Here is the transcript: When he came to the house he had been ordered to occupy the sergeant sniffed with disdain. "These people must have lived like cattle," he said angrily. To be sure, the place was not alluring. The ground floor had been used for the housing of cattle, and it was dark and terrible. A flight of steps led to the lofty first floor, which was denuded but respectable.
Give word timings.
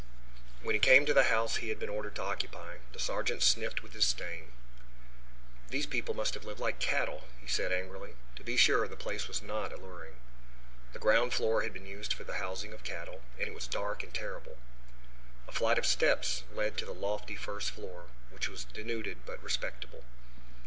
When 0.63 0.73
he 0.73 0.79
came 0.79 1.05
to 1.05 1.13
the 1.13 1.25
house 1.25 1.57
he 1.57 1.69
had 1.69 1.77
been 1.77 1.87
ordered 1.87 2.15
to 2.15 2.23
occupy 2.23 2.77
the 2.91 2.97
sergeant 2.97 3.43
sniffed 3.43 3.83
with 3.83 3.93
disdain. 3.93 4.51
"These 5.69 5.85
people 5.85 6.15
must 6.15 6.33
have 6.33 6.43
lived 6.43 6.59
like 6.59 6.79
cattle," 6.79 7.27
he 7.39 7.45
said 7.45 7.71
angrily. 7.71 8.15
To 8.37 8.43
be 8.43 8.57
sure, 8.57 8.87
the 8.87 8.95
place 8.95 9.27
was 9.27 9.43
not 9.43 9.71
alluring. 9.71 10.15
The 10.93 10.97
ground 10.97 11.35
floor 11.35 11.61
had 11.61 11.71
been 11.71 11.85
used 11.85 12.13
for 12.13 12.23
the 12.23 12.37
housing 12.41 12.73
of 12.73 12.83
cattle, 12.83 13.21
and 13.37 13.47
it 13.47 13.53
was 13.53 13.67
dark 13.67 14.01
and 14.01 14.11
terrible. 14.11 14.57
A 15.47 15.51
flight 15.51 15.77
of 15.77 15.85
steps 15.85 16.45
led 16.51 16.77
to 16.79 16.85
the 16.87 16.95
lofty 16.95 17.35
first 17.35 17.69
floor, 17.69 18.05
which 18.31 18.49
was 18.49 18.63
denuded 18.63 19.23
but 19.23 19.43
respectable. 19.43 20.03